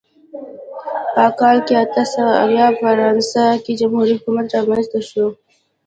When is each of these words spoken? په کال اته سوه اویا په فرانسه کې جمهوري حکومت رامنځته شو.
په 1.13 1.25
کال 1.39 1.57
اته 1.83 2.03
سوه 2.13 2.31
اویا 2.43 2.67
په 2.79 2.79
فرانسه 2.95 3.43
کې 3.63 3.73
جمهوري 3.79 4.13
حکومت 4.17 4.45
رامنځته 4.55 4.99
شو. 5.09 5.25